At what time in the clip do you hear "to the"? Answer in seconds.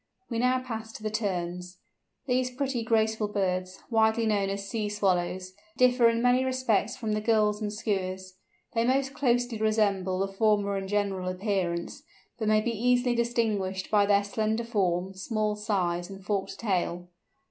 0.93-1.11